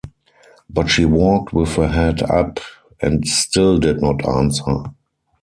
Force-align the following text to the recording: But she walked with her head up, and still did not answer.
But 0.67 0.87
she 0.89 1.05
walked 1.05 1.53
with 1.53 1.75
her 1.75 1.87
head 1.89 2.23
up, 2.23 2.59
and 3.03 3.27
still 3.27 3.77
did 3.77 4.01
not 4.01 4.27
answer. 4.27 4.85